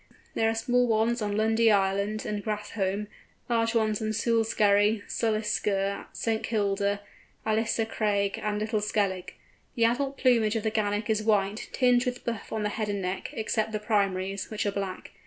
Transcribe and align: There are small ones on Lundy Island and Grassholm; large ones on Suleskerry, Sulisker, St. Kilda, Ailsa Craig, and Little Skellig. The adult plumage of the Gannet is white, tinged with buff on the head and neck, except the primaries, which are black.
There 0.33 0.49
are 0.49 0.55
small 0.55 0.87
ones 0.87 1.21
on 1.21 1.37
Lundy 1.37 1.69
Island 1.71 2.25
and 2.25 2.43
Grassholm; 2.43 3.05
large 3.47 3.75
ones 3.75 4.01
on 4.01 4.13
Suleskerry, 4.13 5.03
Sulisker, 5.07 6.07
St. 6.11 6.41
Kilda, 6.41 7.01
Ailsa 7.45 7.85
Craig, 7.85 8.39
and 8.41 8.57
Little 8.57 8.81
Skellig. 8.81 9.35
The 9.75 9.85
adult 9.85 10.17
plumage 10.17 10.55
of 10.55 10.63
the 10.63 10.71
Gannet 10.71 11.07
is 11.11 11.21
white, 11.21 11.69
tinged 11.71 12.05
with 12.07 12.25
buff 12.25 12.51
on 12.51 12.63
the 12.63 12.69
head 12.69 12.89
and 12.89 12.99
neck, 13.03 13.29
except 13.33 13.73
the 13.73 13.77
primaries, 13.79 14.49
which 14.49 14.65
are 14.65 14.71
black. 14.71 15.11